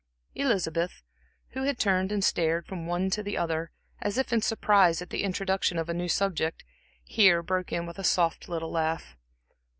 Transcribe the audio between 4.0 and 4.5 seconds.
as if in